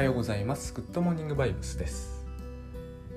[0.00, 0.72] はようございます。
[0.72, 2.24] グッドモーニングバイブスです。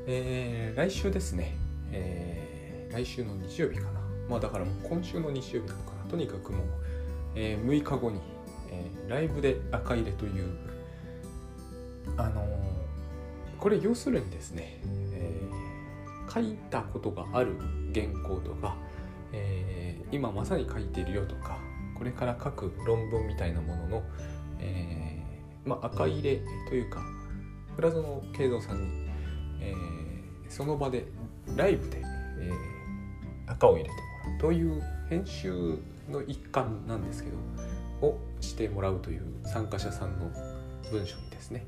[0.06, 1.56] えー、来週ですね、
[1.94, 4.02] えー、来週の日曜日かな。
[4.30, 6.12] まあだからもう今週の日曜日なのかな。
[6.12, 6.68] とにかくもう、
[7.36, 8.20] えー、6日後に、
[8.70, 10.58] えー、ライブで赤入れという、
[12.18, 12.48] あのー、
[13.60, 14.82] これ要するにですね、
[15.14, 17.56] えー、書いたことがある
[17.94, 18.76] 原稿とか、
[19.32, 21.60] えー、今まさに書いているよとか、
[21.98, 24.04] これから書く論文みたいなものの、
[24.60, 25.03] えー
[25.66, 27.02] まあ、赤入れというか
[27.76, 29.10] 倉園慶三さんに、
[29.62, 31.06] えー、その場で
[31.56, 32.02] ライブで、
[32.40, 34.40] えー、赤を入れてもらう。
[34.40, 35.78] という編集
[36.10, 37.30] の一環なんですけ
[38.02, 40.30] どをしてもらうという参加者さんの
[40.92, 41.66] 文章にですね、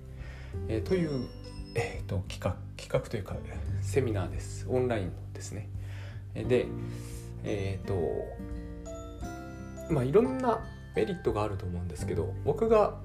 [0.68, 1.28] えー、という、
[1.76, 3.36] えーと、企画企画というか
[3.82, 4.66] セミナーです。
[4.70, 5.70] オンラインですね。
[6.34, 6.68] で
[7.44, 7.96] えっ、ー、と
[9.94, 10.60] まあいろんな
[10.96, 12.96] メリットがあると思うんですけど僕が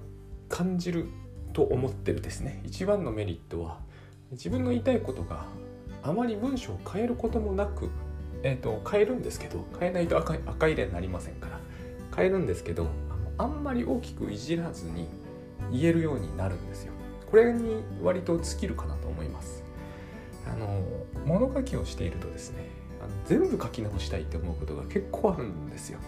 [0.50, 1.06] 感じる
[1.54, 2.60] と思ってるですね。
[2.64, 3.78] 一番のメリットは
[4.32, 5.46] 自分の言いたいことが
[6.02, 7.88] あまり文章を変えることもなく、
[8.42, 11.60] えーと、変えるんですけど変えないと赤赤入れになりませんから
[12.14, 12.88] 変えるんですけど
[13.38, 15.08] あんまり大きくいじらずに
[15.72, 16.92] 言えるようになるんですよ。
[17.30, 19.70] これに割と尽きるかなと思います。
[20.46, 20.82] あの
[21.26, 22.64] 物書きをしているとですね
[23.00, 25.98] あの全部書き直したいって思うことが結構あるんですよ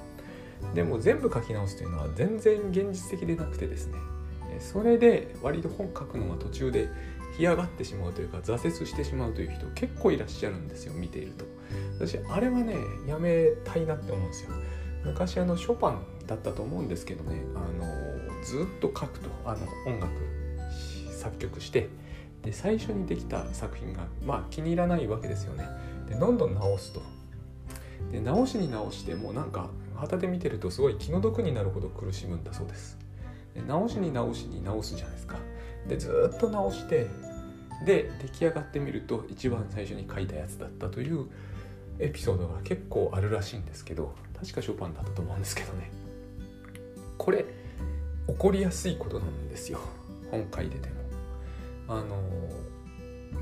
[0.75, 3.99] でも全部書き直すというのは全然現実的でなくてですね
[4.61, 6.89] それで割と本書くのが途中で
[7.37, 11.45] 干上がってしまうというか挫折してしまうという人結構いらっしゃるんですよ見ていると。
[11.99, 14.51] 私あれはねやめたいなって思うんですよ。
[15.05, 17.87] 昔あのショパンだったと思うんですけどねあの
[18.45, 20.13] ずっと書くとあの音楽
[21.11, 21.89] 作曲して
[22.43, 25.67] で最初にできた作品がまあ気に入らないわけですよね。
[26.09, 27.03] でどんどん直すと。
[28.11, 32.99] で直しに直してもなんか旗で見てるとすごい気の毒になるほど苦しむんだそうです。
[33.67, 35.37] 直しに直しに直すじゃないですか。
[35.87, 37.09] でずっと直して
[37.85, 41.27] で出来上がってみると一番最初に書いたやつだったという
[41.99, 45.91] エピソードが結構あるらしいんですけど確かショパンだったと思うんですけどね。
[47.19, 47.45] これ
[48.27, 49.81] 起こりやすいことなんですよ。
[50.31, 50.95] 本書いてても。
[51.89, 52.17] あの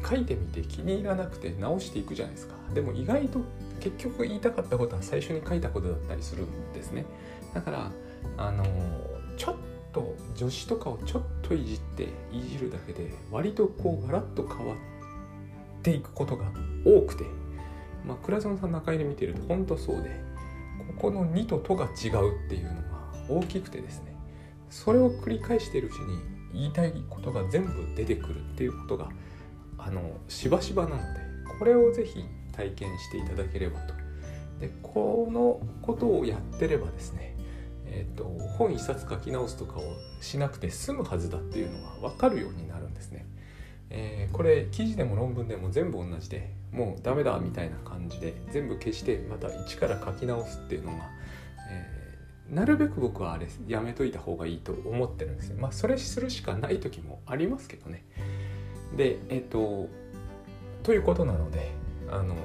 [0.09, 2.55] 書いてみて気に入らなくて直していくじゃないですか。
[2.75, 3.41] でも意外と
[3.81, 7.05] 結局言いたかったことは最初に書いたことだったりするんですね。
[7.55, 7.91] だから
[8.37, 8.65] あの
[9.37, 9.57] ちょっ
[9.93, 14.77] と助詞とかをちょっといじっていじるだけで割とこうガラッと変わっ
[15.83, 16.47] ていくことが
[16.85, 17.25] 多くて
[18.07, 20.11] まあ倉園さん中入れ見てると本当そうで
[20.97, 24.15] ここの「2」と「と」が違うっていうのが大きくてですね
[24.71, 26.19] それを繰り返しているうちに
[26.53, 29.09] 言いたいことが全部出てくるっていうことが
[29.79, 31.21] あのしばしばなので
[31.59, 33.95] これをぜひ体験していただければと。
[34.61, 37.30] でこのことをやってればですね
[37.93, 38.25] えーと、
[38.57, 39.83] 本一冊書き直すとかを
[40.21, 43.27] しなくて済むはずだっていうのが分かるようになるんですね。
[43.91, 51.11] えー、これ記事でも論文でも全部同じでもうダメだみたいな感じで全部消してまた一から書き直すっていうのが、
[51.69, 55.57] えー、なるべく僕はあれやめといた方がいいと思ってるんですよ。
[55.59, 58.05] まあそれするしかない時もありますけどね。
[58.97, 59.89] でえっ、ー、と
[60.85, 61.73] ということなので
[62.09, 62.37] あの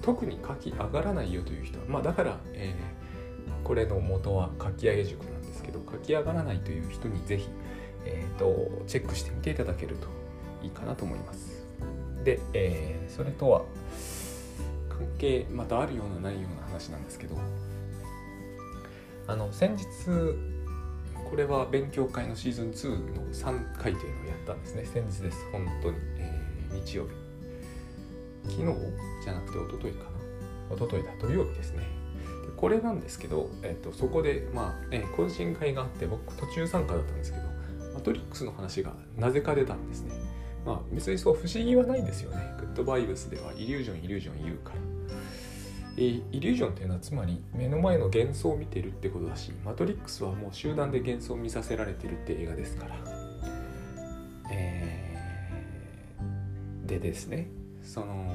[0.00, 2.97] 特に書き上がらないよという人はまあだから、えー
[3.68, 7.50] これの元は書き上げ塾なんですけど書き上がらないという人にぜひ、
[8.06, 10.08] えーと、チェックしてみていただけると
[10.62, 11.66] いいかなと思います。
[12.24, 13.62] で、えー、それとは
[14.88, 17.36] 関係またあるようなないような話なんですけど
[19.26, 19.84] あの先日
[21.30, 24.86] これは勉強会のシーズン2の3回というのをやったんですね。
[24.86, 27.10] 先日です本当に、えー、日曜日。
[28.44, 28.64] 昨日
[29.22, 30.74] じゃなくて一昨日かな。
[30.74, 31.97] 一昨日だ土曜日ですね。
[32.56, 37.44] これなんですけど、えっと、そこで、まあ、ね、懇親会があって僕途中参加だったんですけど
[37.94, 40.12] マトリックスの話がなぜか出たんですね。
[40.64, 42.54] まあ別にそう不思議はないんですよね。
[42.58, 44.76] グッドバイブスではイリュージョンイリュージョン言うから。
[45.96, 52.96] えイリュージョンっていうのはつまり目の前の幻想を見てるってことだしマトリックスはもう集団で幻想を見させられてるって映画ですから。
[54.52, 57.48] えー、でですね
[57.82, 58.32] その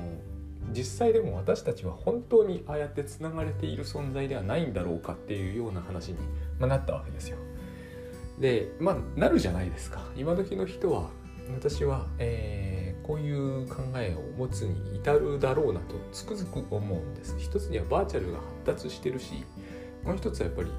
[0.71, 6.17] 実際でも私たちは本当にああやってつながれている存在ではないんだろうかっていうような話に、
[6.59, 7.37] まなったわけですよ。
[8.39, 10.03] でまあなるじゃないですか。
[10.15, 11.09] 今時の人は
[11.55, 17.35] 私は、えー、こういう考えを持つに至るだろうなとつくづく思うんです。
[17.37, 19.43] 一つにはバーチャルが発達してるし
[20.03, 20.71] もう一つはやっぱり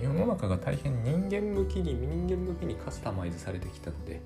[0.00, 4.20] 世の中が大変人間向きに人間向きにカスタマイズされてきたので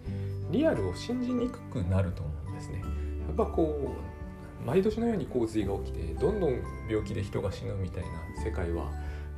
[0.51, 2.81] リアルを信じにくくなると思うんですね。
[3.27, 4.20] やっぱこう
[4.65, 8.91] 毎年のように洪水が起きてどんどん病気で人が死ぬみたいな世界は、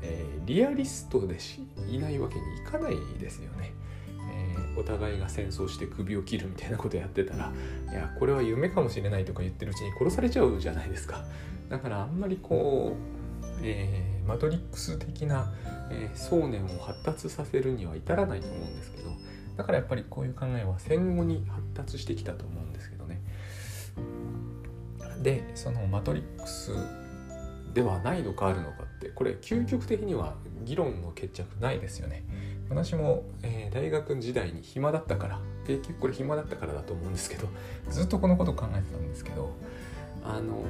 [0.02, 3.72] えー、リアリストでしいないわけにいかないですよね。
[4.30, 7.52] えー、お互いが戦争して首を切るみたいなことやってたら
[7.90, 11.24] いやこれは夢かもしれないとか言ってるうちに殺されちゃうじゃないですか
[11.68, 12.96] だからあんまりこ
[13.42, 15.52] う、えー、マトリックス的な、
[15.90, 19.10] えー、想念を発達させるには至らないと思うんですけど
[19.56, 22.91] だからやっぱりこういう考えは戦後に発達してきたと思うんです
[25.22, 26.72] でそのマトリックス
[27.74, 30.34] ではないのかあるのかってこれ究極的には
[30.64, 32.24] 議論の決着ないですよね。
[32.68, 37.46] 私も、えー、大学時代に暇だったから結局これ暇だったからだと思うんですけど
[37.90, 39.54] ずっとこのこと考えてたんですけど
[40.24, 40.64] あの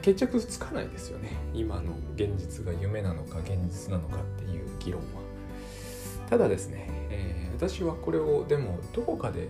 [0.00, 1.30] 決着つかないですよね。
[1.54, 5.23] 今の現実が夢なのか現実なのかっていう議論は。
[6.28, 9.48] ただですね、えー私はこれをでもどこかで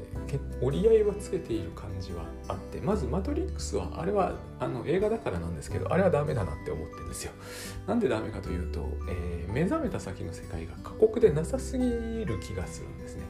[0.61, 7.33] 折り合いはつけている感じはあってまず「マトリックスは」あれはあの映画だからなんですけどあれはダメだなって思ってるんですよ。
[7.89, 11.87] なんでダメかというと、えー、目覚めた先の世界が過酷でなさすぎ
[12.25, 13.23] る気がするんですね。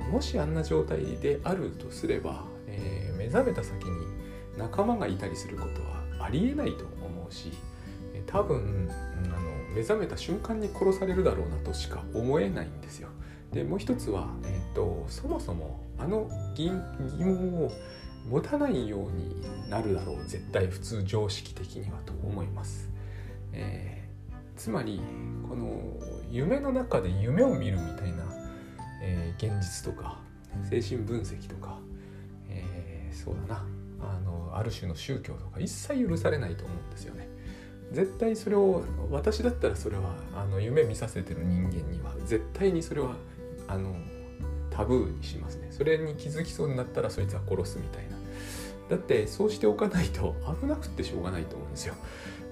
[0.00, 4.06] えー、もしあんな状態であるとすれば、えー、目覚めた先に
[4.58, 7.52] 仲間がいたりすることはありえないと思うし
[8.26, 8.88] 多分
[9.24, 9.33] あの
[9.74, 13.08] 目覚めた瞬間に殺されるだろうなとしか思えないんですよ。
[13.52, 16.70] でもう一つは、えーと、そもそもあの疑
[17.18, 17.70] 問を
[18.28, 22.90] 持たないようになるだろう絶対普通常識的にはと思います。
[23.52, 25.00] えー、つまり
[25.48, 25.80] この
[26.30, 28.24] 夢の中で夢を見るみたいな、
[29.02, 30.18] えー、現実とか
[30.68, 31.78] 精神分析とか、
[32.48, 33.66] えー、そうだな
[34.00, 37.28] あのある種の宗教とか一切許されないと思うんですよね。
[37.92, 43.14] 絶対それを私だったらそれはあの夢見させてる人間には絶対にそれは
[43.68, 43.94] あの
[44.70, 45.68] タブーにしますね。
[45.70, 48.16] それに気づきそうになったらそいつは殺すみたいな。
[48.88, 51.94] だってそうしておかないと危なくってしょうがないと思うんですよ。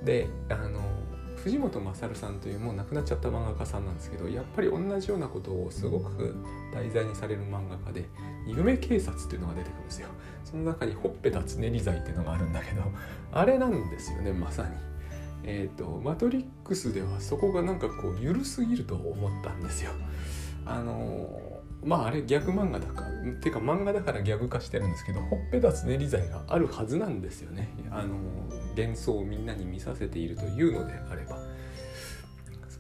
[0.05, 0.81] であの
[1.37, 6.37] 藤本勝さんというもう亡くなっちゃった漫画家さんなんですけどやっぱり同じようなことをすごく
[6.73, 8.09] 題材にされる漫画家で
[8.47, 10.09] 夢警察っていうのが出てくるんですよ。
[10.45, 12.83] その中にほっぺたつねり罪っていうのがあるんだけど
[13.33, 14.92] あれなんですよねまさに。
[15.45, 19.93] えっ、ー、とマトリックスではそこがなんかこう緩すぎると思ったんですよ。
[20.65, 27.69] あのまああれギャグ漫画だかっていうか漫画だからギャグ化してるんですけどほっぺたつねり罪があるはずなんですよね。
[27.91, 28.17] あの
[28.77, 31.39] 幻想をみんなに見させているというのであれば。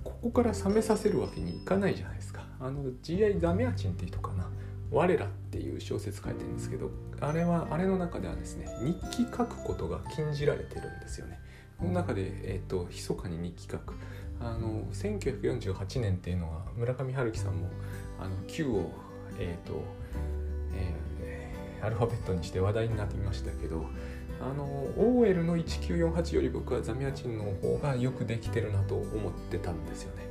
[0.04, 2.44] ここから冷めさせるわけにいかないじゃないですか。
[2.60, 3.40] あの G.I.
[3.40, 4.48] ザメアチンっていう人かな
[4.90, 11.40] 「我ら」っていう小説書いてるんですけどあれはあれの中ではですね日記書くことが禁じられてるんですよね。
[11.82, 13.94] この中で、えーと、密かに日記書く
[14.40, 17.69] あの1948年っていうのは村上春樹さんも
[18.20, 18.90] あの Q を、
[19.40, 19.82] えーと
[20.75, 23.84] えー、アルファベットにして話題になっていましたけど
[24.40, 24.64] あの
[24.96, 30.23] OL の1948より僕はザミアチンの方がよくできてるなと思ってたんですよね。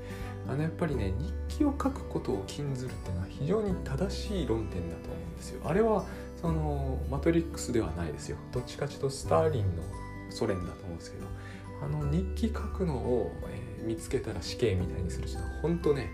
[0.50, 1.13] あのやっぱりね
[1.50, 5.62] 日記を書くことを禁ずるっていうのは非常に正しい論点だと思うんですよ。
[5.65, 6.06] あれは
[6.42, 8.38] そのマトリックスではないですよ。
[8.51, 9.83] どっちかというとスターリンの
[10.31, 11.25] ソ連だと思うんですけど
[11.83, 16.09] あの日記書くのを、えー、見つけたら死刑みたいにする人は本当ね、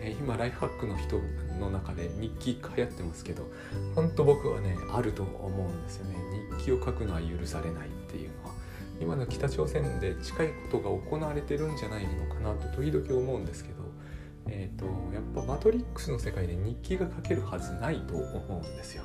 [0.00, 1.20] えー、今ライフハックの人
[1.58, 3.50] の中で日記流行ってますけど
[3.94, 6.16] 本当僕はねあると思うんですよね
[6.58, 8.54] 日記を書くのは許されないっていうのは
[9.00, 13.80] 今の北朝鮮で近いことが行われてるんじゃないのかなと時々思うんですけど
[14.52, 19.04] えーと、やっぱマトリックスの世界で日記が書けるはずないと思うんですよ。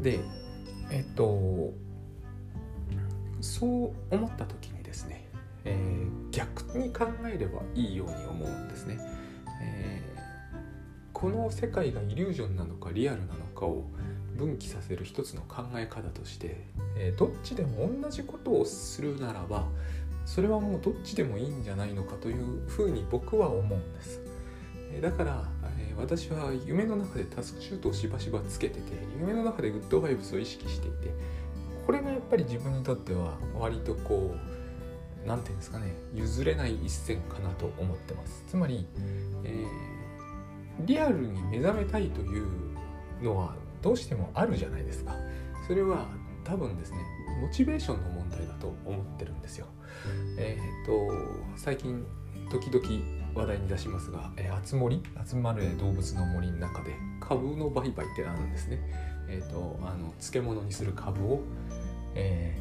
[0.00, 0.20] で
[0.90, 1.72] えっ、と
[3.44, 5.28] そう思った時にですね、
[5.66, 8.98] えー、逆に考えればいいように思うんですね、
[9.60, 10.18] えー、
[11.12, 13.84] この世界がイリュージョンなのかリアルなのかを
[14.34, 16.56] 分岐させる一つの考え方として、
[16.96, 19.66] えー、どっちでも同じことをするならば
[20.24, 24.22] それはもうどっちでもいいんじゃないのかというふうに僕は思うんです、
[24.90, 25.44] えだから、
[25.78, 28.80] え私は夢の中でタスクシュートをしばしばつけてて
[29.20, 31.12] 夢の中でグッドバイブスを意識していて
[31.86, 38.44] これがやっぱり自分にとっては割とこう何て言うんですかね譲れない一線かなと思ってます。
[38.48, 38.86] つまり、
[39.44, 42.46] えー、リアルに目覚めたいという
[43.22, 45.14] のはどうしてもあるじゃないですか。
[45.66, 46.08] それは
[46.44, 46.98] 多分ですね
[47.40, 49.66] モチベーションの問題だと思ってるんですよ。
[50.38, 52.04] えっ、ー、と最近
[52.50, 55.02] 時々話題に出しますが、えー、集森？
[55.28, 58.78] 集まる動物の森の中で株の売買ってあるんですね
[59.28, 61.40] えーと、あの漬物にする株を、
[62.14, 62.56] え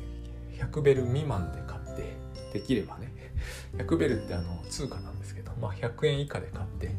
[0.51, 2.15] ー、100ベル未満で買って
[2.53, 3.11] できればね
[3.77, 6.91] 100ベルってあの通貨なんですけど、まあ、100円以下で買って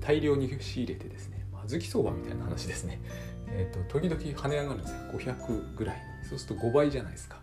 [0.00, 3.00] 大量に仕入れてですね、まあ、小豆相場みたいな話ですね、
[3.48, 4.96] えーと、時々跳ね上がるんですよ。
[5.12, 6.02] 500ぐらい。
[6.28, 7.40] そうすると5倍じゃないですか。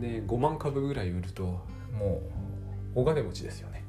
[0.00, 1.44] で5万株ぐらい売ると
[1.92, 2.22] も
[2.94, 3.84] うお金持ちですよね。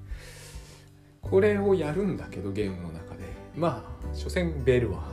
[1.22, 3.24] これをやるんだけどゲームの中で。
[3.56, 5.04] まあ所詮ベルは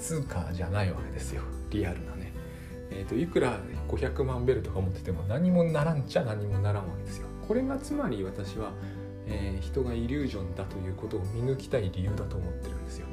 [0.00, 1.42] 通貨じゃないわけですよ。
[1.70, 2.32] リアルなね。
[2.90, 7.28] えーと、いくら500万ベルとか持ってても何もならんちゃ何もならんわけですよ。
[7.46, 8.72] これがつまり私は、
[9.26, 13.06] えー、人がイリュージョンだということを見抜きたい理由だと思ってるんですよ、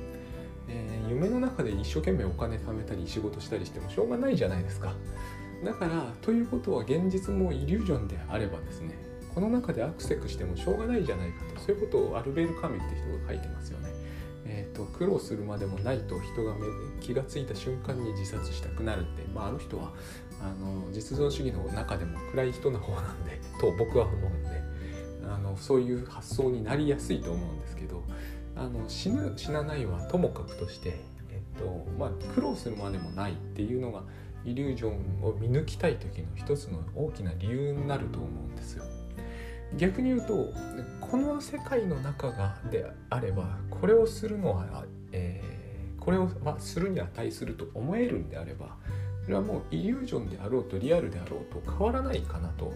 [0.67, 4.93] えー、夢の中で一生懸命お金貯めたり仕事したりしてもしょうがないじゃないですか。
[5.63, 8.95] だからということは現実もイリュージョンであればですね
[9.33, 13.96] この中でアクセクしてもしょうがないじゃないかとそういうことをアルベール・カミュって人が書いてますよね。
[14.77, 16.55] と、苦労するまでもないと人が
[17.01, 19.91] 気が付いた瞬間に自殺したくなるって、まあ、あの人は
[20.39, 24.61] あの実存主義の中でも暗い人の方なんで と僕は思うんで
[25.27, 28.03] あのそういう発想になりやすいと思うんですけど
[28.55, 30.99] あの死ぬ死なないはともかくとして、
[31.31, 34.03] えっとまあ、苦労するまでもないっていうのが
[34.45, 38.85] イリュージョンを見抜きたい時の一つの大きな理由になると思うんですよ。
[39.75, 40.53] 逆に言うと
[41.01, 48.77] この世界の中がであればこれをするのは、えー、これを、まあ、するに値すると思えるんであれば
[49.23, 52.73] それはもうイリュージョンであろうとリアルであろうと変わらないかなと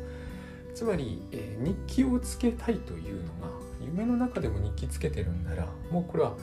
[0.76, 3.50] つまり、えー、日記をつけたいというのが
[3.82, 6.34] 夢の中でも日記つけてるんならもうこれは、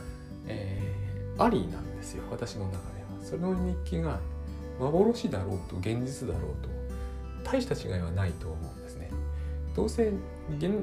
[0.47, 3.09] えー、ありなんですよ私の中では。
[3.23, 4.19] その日記が
[4.81, 6.69] 幻だろうと現実だろうと
[7.51, 8.88] 大した違いはないと思うんです。
[9.79, 10.13] どうせ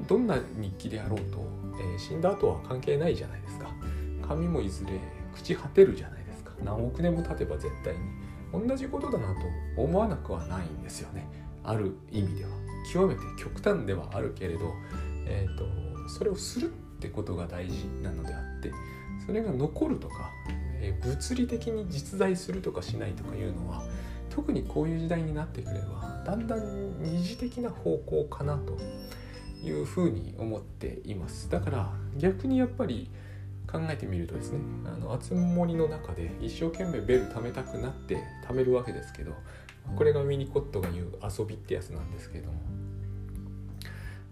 [0.08, 1.46] どんな日記であろうと、
[1.78, 3.70] えー、死んだ後は関係ないじゃないですか。
[4.26, 4.92] 紙もいずれ
[5.36, 6.54] 朽ち果てるじゃないですか。
[6.64, 8.68] 何億年も経てば絶対に。
[8.68, 9.42] 同じことだなと
[9.76, 11.28] 思わなくはないんですよね。
[11.66, 12.52] ある意味では。
[12.90, 14.74] 極めて極端ではあるけれど、
[15.28, 15.66] えーと、
[16.08, 16.72] それをするっ
[17.02, 18.72] てことが大事なのであって
[19.26, 20.32] それが残るとか、
[20.80, 23.84] えー、物理的に実在するとかしないとかいうのは
[24.36, 28.78] 特にこういう時代になってくればだんだん二次的な方向かなと
[29.66, 33.10] いうふうに思っていますだから逆にやっぱり
[33.72, 39.32] 考えてみるとですねあの熱森の中で一生懸命ベル貯めたくなって貯めるわけですけど
[39.96, 42.60] これがミニコットが言う遊びってやつなんですけども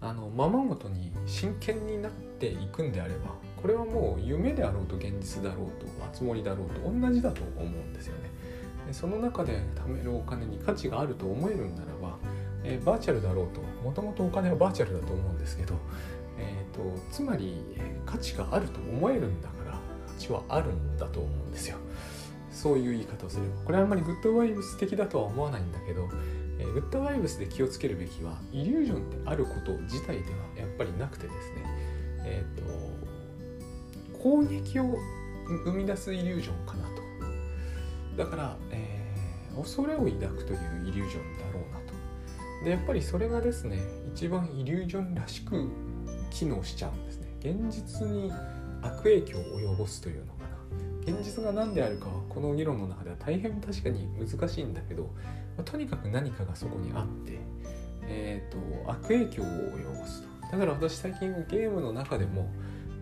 [0.02, 3.30] あのままごとに真剣になっていくんであれば
[3.60, 8.33] これはもう夢であろうと現実だろうと熱森だろうと同じだと思うんですよね。
[8.92, 12.18] その中で貯めるお金に価値があると思えるんならば
[12.64, 15.74] えー、バーチャルだろうともともとお金はバーチャルだと思うんですけど、
[16.38, 17.62] えーと、つまり
[18.06, 19.72] 価値があると思えるんだから
[20.08, 21.76] 価値はあるんだと思うんですよ。
[22.50, 23.48] そういう言い方をすれば。
[23.64, 26.08] これはあんまりグッドワイブス的だとは思わないんだけど、
[26.58, 31.64] えー、グッドワイブスで気をつけるべきはイリュージョンであること自体ではやっぱりなくてですね。
[32.24, 34.96] えっ、ー、と攻撃を
[35.66, 37.03] 生み出すイリュージョンかなと。
[38.16, 42.64] だから、えー、恐れを抱くというイリュージョンだろうなと。
[42.64, 43.78] でやっぱりそれがですね
[44.14, 45.68] 一番イリュージョンらしく
[46.30, 47.28] 機能しちゃうんですね。
[47.40, 48.32] 現実に
[48.82, 51.12] 悪影響を及ぼすというのかな。
[51.12, 55.10] 現実が何であるかはこの議論の中では大変確かに難しいんだけど、ま
[55.60, 57.38] あ、とにかく何かがそこにあって
[58.06, 60.28] えっ、ー、と悪影響を及ぼすと。
[60.52, 62.48] だから私最近ゲームの中でも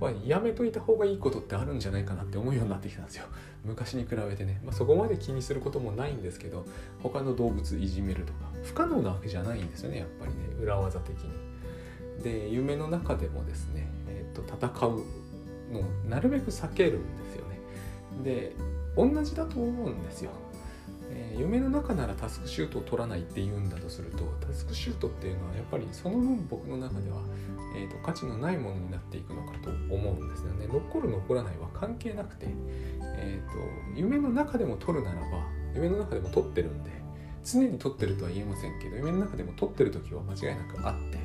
[0.03, 3.27] まあ、やめといた方がいいことってあるんじゃないかなって思うようになってきたんですよ。
[3.65, 6.67] 昔に比べてね、まあ、そこまで気にすることもないんですけど
[7.01, 10.39] 他の動物いじめるとか不可能なわけじゃないんですよねやっぱりね。
[10.61, 11.31] 裏技的に。
[12.25, 15.05] で夢の中でもですね、えーと、戦う
[15.73, 17.61] のをなるべく避けるんですよね。
[18.25, 18.57] で
[18.97, 20.33] 同じだと思うんですよ。
[21.15, 27.19] えー、夢の中ならタスクシュートを取らないって言うんだとするとタスクシュートっていうのはやっぱりその分僕の中では、
[27.77, 30.67] えーと、価値のないものになっていくのかと思うんですよね。
[30.67, 32.47] 残る残らないは関係なくて、
[33.17, 36.91] えーと、夢の中でも取るならば夢の中でも取ってるんで
[37.45, 41.19] 常に取ってるとは言えませんけど夢の中でも取ってる時は間違いなくあって、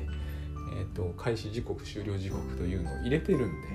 [0.76, 3.68] えーと、開始時刻終了時刻というのを入れてるんで、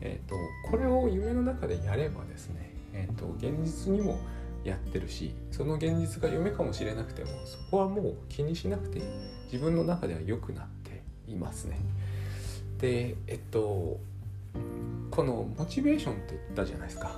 [0.00, 0.34] えー、と
[0.70, 4.18] これを夢の中でやればですね、えー、と現実にも
[4.64, 9.00] やってるしその現実が夢かもしれなくてもそこはもう気にしなくて
[9.50, 11.78] 自分の中では良くなっていますね。
[12.78, 13.98] でえっと
[15.10, 17.10] このモチベーションって言ったじゃないですか、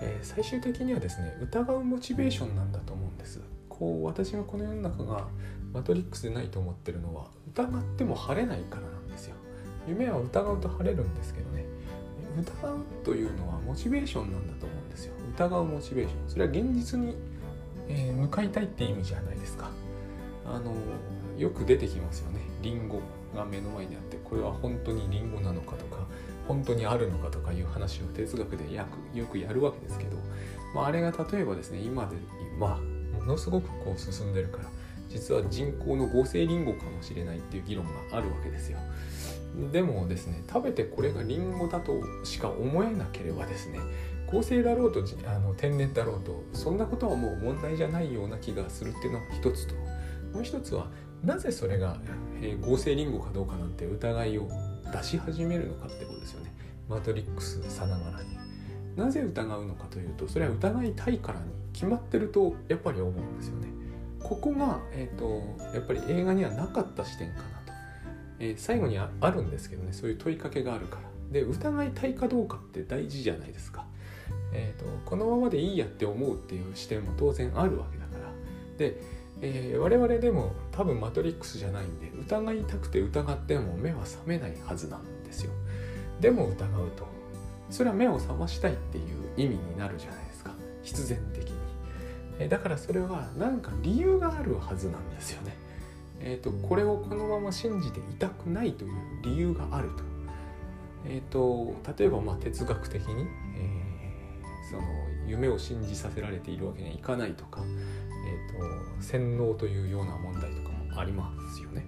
[0.00, 3.40] えー、最終的にはですね疑うモチベーションなんだと思うんです。
[3.68, 5.28] こう私がこの世の中が
[5.72, 9.36] マトリックスでないと思ってるのは疑っても晴れないからなんですよ。
[9.88, 11.64] 夢は疑うと晴れるんですけどね。
[12.38, 14.66] 疑うというのはモチベーションなんだと
[15.34, 17.16] 疑うモチベーションそれは現実に、
[17.88, 19.70] えー、向かいたいって意味じゃないですか
[20.46, 20.74] あの
[21.38, 23.00] よく出てきますよねリンゴ
[23.34, 26.06] が目の前にあってこれは本当にリンゴなのかとか
[26.46, 30.16] 本当にあるのかとかいう話を哲学でよくやるわけですけど、
[30.74, 32.16] まあ、あれが例えばですね今で
[32.58, 34.64] まあものすごくこう進んでるから
[35.08, 38.78] 実は人工の合成リンゴかもしれないっていう議論があるわけですよ。
[39.70, 43.80] でもですね食べてこれがリンゴだとしか思えなければですね
[44.32, 49.74] 合成だろうとあの天然だろうとそんなことはもう問題じゃないような気がするっていうのが一つと。
[50.32, 50.88] もう一つは
[51.22, 51.98] なぜそれが、
[52.40, 54.48] え、合成リンゴかどうかなんて疑いを
[54.90, 56.52] 出し始めるのかってことですよね。
[56.88, 58.38] マトリックスさながらに。
[58.96, 63.68] なぜ疑うのかというとそれは疑いたいからに決まってるとやっぱり思うんですよね。
[64.22, 65.42] ここが、えーと、
[65.74, 67.72] やっぱり映画にはなかった視点かなと、
[68.38, 71.02] えー、最後にあるんですけどねそういう問いかけがあるから。
[71.32, 73.86] で疑いたいかどうかって大事じゃないですか、
[74.52, 78.32] えーと、このままでいいやって思うっていう視点も当然あるわけだから。
[78.76, 79.00] で、
[79.40, 85.52] えー、我々でも多分マトリックスじゃないんで疑いたくて疑っても目は覚めないはずなんですよ。
[86.20, 87.06] でも疑うと
[87.70, 89.04] それは目を覚ましたいっていう
[89.36, 90.52] 意味になるじゃないですか。
[90.82, 91.56] 必然的に。
[92.38, 95.56] えだからそれは何か理由があるはずなんですよね。
[96.20, 98.92] えーと、これをこのまま信じていたくないという
[99.24, 100.04] 理由があると,、
[101.04, 103.91] えーと、例えばまあ哲学的に、えー、
[104.72, 104.82] その
[105.26, 111.84] 夢を信じさせられているわけにはいかないとか、えーと洗脳というような問題とかもありますよね。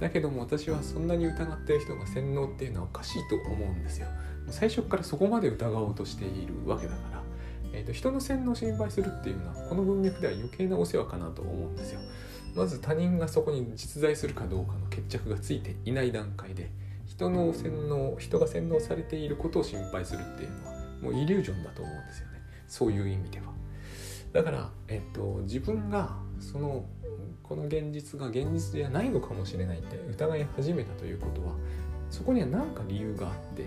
[0.00, 4.08] だけども私はそんなに疑ってる人が洗脳っていうのはおかしいと思うんですよ。
[4.50, 7.22] 最初からそこまで疑おうとしているわけだから、
[7.72, 12.00] えーと、人の洗脳を心配するっていうのはこの文脈では余計なお世話かなと思うんですよ。
[12.54, 16.70] まず他人がそこに実在するかどうかの決着がついていない段階で
[17.06, 22.40] 人の洗脳人が洗脳されていることを心配するっていうのはもうイリュージョンだと思うんですよね。
[22.66, 23.46] そういう意味では。
[24.32, 26.84] だから、えっと、自分がその
[27.42, 31.54] この現実が現実ではないのかもしれないって疑い始めたということは
[32.10, 33.64] そこには何か理由があって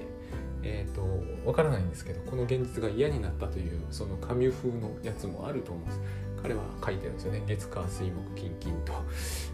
[0.64, 1.02] えーと、
[1.48, 6.00] わからないんですけどこの現実が嫌になったというそのカミュ風のやつもあると思うんです。
[6.42, 7.44] 彼は書いてるんですよね。
[7.48, 8.94] 月火水木金金と,、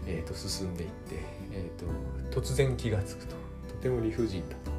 [0.06, 1.16] えーと、進んでいって、
[1.52, 3.36] えーと、突然気が付くと。
[3.68, 4.70] とても理不尽だと。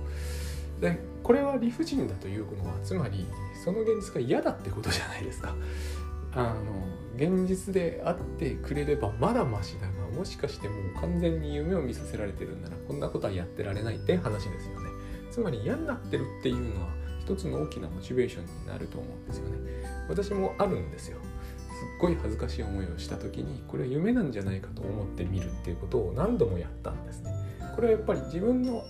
[0.82, 1.00] で
[1.30, 3.28] これは理不尽だというのはつまり
[3.64, 5.54] その現実が嫌だってことじゃないですか。
[6.34, 6.56] あの
[7.18, 14.90] 現実であってくれればまだマシだがもしかしてもう完全に夢を見させられてるんならこんなことはやってられないって話ですよね。
[15.30, 16.88] つまり嫌になってるっていうのは
[17.20, 19.58] 一つの大きなモチベーションになると思うんですよね。
[20.10, 21.20] 私もあるんですよ。
[21.20, 21.28] すっ
[22.02, 27.32] ごい恥ずかしい思いをした時にこれは夢なんじゃないかと思ってみるっていうことを何度もやったんですね。
[27.76, 28.84] これはやっぱり自分の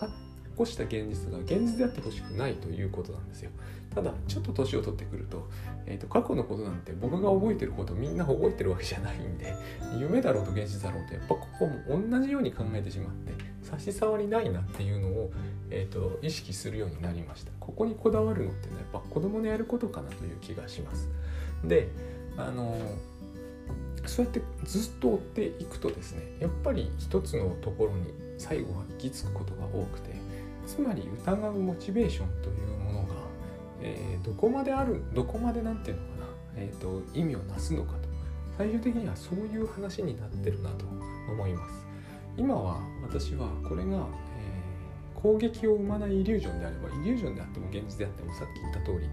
[0.60, 3.52] こした現実が現実であってほしくないということなんですよ。
[3.96, 5.48] ただちょっと年を取ってくると,、
[5.86, 9.56] えーと、過去のことなんて僕が覚えてることみんな覚えてるわけじゃないんで
[9.98, 15.32] 夢だろうと現実だろうとやっぱここも同じように考えてしまって差し障りないなっていうのを、
[15.70, 17.52] えーと、意識するようになりました。
[17.60, 21.08] ここにこだわるのってのはやっぱ子供のやることかなという気がします。
[21.64, 21.88] で
[22.36, 22.78] あの
[24.06, 30.10] そうやってずっと追っていくとですねやっぱり一つのところに最後は行き着くことが多くて
[30.76, 33.16] つまり疑うモチベーションというものが、
[33.82, 36.28] えー、どこまであるどこまで何て言うのかな、
[36.58, 38.10] えーと意味をなすのかと。
[38.58, 40.86] 最終的にはそういう話になってるなと
[41.32, 41.88] 思います。
[42.38, 49.10] 今は私はこれが、えー、攻撃を生まないイリュージョンであればイリュージョンであっても現実であってもさっき言った通り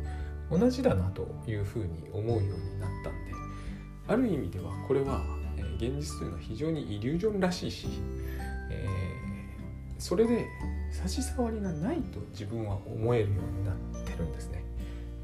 [0.50, 3.32] 同じだなというふうに思うようになったんで
[4.06, 5.22] ある意味ではこれは、
[5.56, 7.88] えー、現実というのは非常にイリュージョンらしいし、
[8.70, 10.46] えー、それで
[10.96, 14.64] 差し障りがないと自分は思えるようになってるんですね。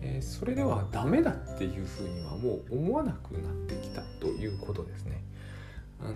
[0.00, 5.22] えー、それではダメだっていうふうにはもう思わなくなってきたということですね。
[6.00, 6.12] あ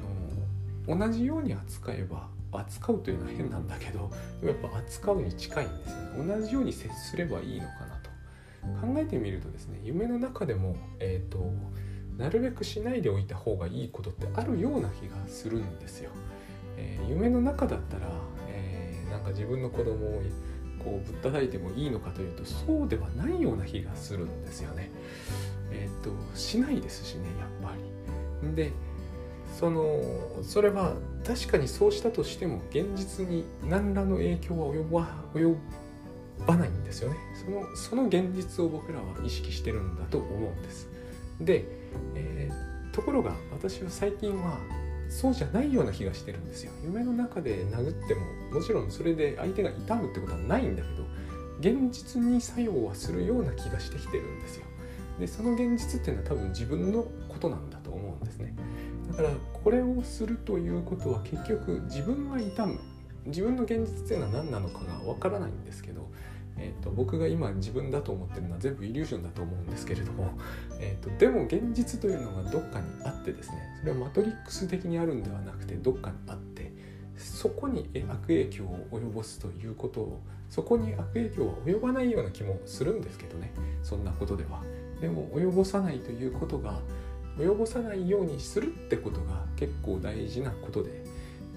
[0.88, 4.11] の同じように扱えば扱うというのは変なんだけど
[4.42, 8.11] やっぱ扱うに近いんですよね同じように接すればいいのかなと
[8.87, 11.53] 考えてみるとですね夢の中でも、えーと、
[12.16, 16.11] なるべくしないでおいた方がいいことってあるような気がするんですよ、
[16.77, 18.09] えー、夢の中だったら、
[19.16, 20.22] なんか自分の子供を
[20.79, 24.90] こうぶったたいてもいいのかというとそうではないような気がするんですよね。
[25.70, 27.74] えっ、ー、としないですしねやっぱ
[28.42, 28.55] り。
[28.55, 28.72] で
[29.59, 30.92] そのそれは
[31.26, 35.57] 確かにそうしたとしても現実に何らの影響は及ば及
[36.46, 37.16] ばないんですよね。
[37.42, 40.88] そのその現実を僕らは意識してるんだと思うんです。
[41.40, 41.64] で、
[42.14, 44.59] えー、ところが私は最近は
[45.09, 46.73] そうじゃないような気がしてるんですよ。
[46.85, 51.05] 夢の中で殴ってももちろんそれで相手が痛むってことはないんだけど
[51.61, 54.66] 現実に作用はするような気がしてきてるんですよ。
[55.19, 58.55] でその現実っていうのは多分自分のことなんだと思うんですね。
[59.09, 62.79] だからこれをするということは結局自分が痛む
[63.25, 66.06] 自分の現実っていうのは何なのかがわからないんですけど、
[66.59, 70.31] えーと、僕が今自分だと思ってるのは全部イリュージョンだと思うんですけれども、
[70.81, 76.73] えーと、でも現実というのがどっかにあってですねそれはマトリックス的にあるんではなくてどっかにあって
[77.16, 84.62] そこに悪影響を及ぼすということをそこに悪影響は及ばないような気もするんですけどねそんなことでは。
[85.01, 86.81] でも及ぼさないということが
[87.38, 90.90] 及ぼさないようにするってことが結構大事なことで、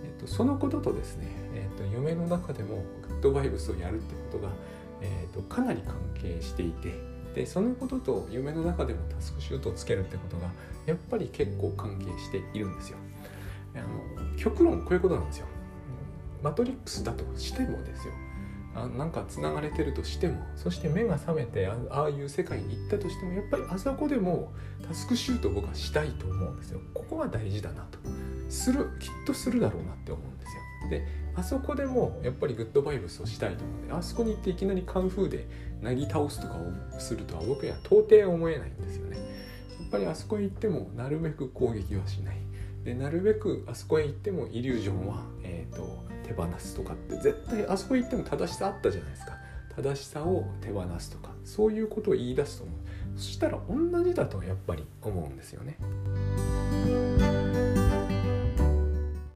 [0.04, 4.52] えっと、そのこととですね、えっと、夢の中でもグッドバイブスをやるってことが、
[5.02, 6.94] えっと、かなり関係していて
[7.36, 10.48] でそのことと夢の中でもタスクシュートをつけるってことが
[10.86, 12.98] やっぱり結構関係しているんですよ。
[13.76, 15.48] あの極論こういうことなんですよ。
[16.42, 18.14] マトリックスだとしてもですよ
[18.76, 24.54] あなんかつながれてるとしてもそして目が覚めてああいう世界に行ったとしてもやっぱりあそこでも
[24.88, 28.00] タスクシュートを僕はしたいと思うんですよここが大事だなと
[28.50, 35.48] するきっとするだろうなって思うんですよであそこでもやっぱりグッドバイブスをしたいと思うのであそこに行っていきなりカンフーで
[35.82, 39.18] なぎ倒すとかをするとは僕には到底思えないんですよね。
[39.18, 39.24] や
[39.86, 42.38] っぱりあそこへ行ってもなるべく攻撃はしない。
[42.84, 49.34] でなるべくあそこへ行ってもイリュージョンは、えーと手放すとかって絶対あそこへ行っても正しさあったじゃないですか。
[49.76, 52.76] 正しさを手放すとかそういうことを言い出すと思う。
[53.20, 55.78] そしたら同じだとやっぱり思うんですよね。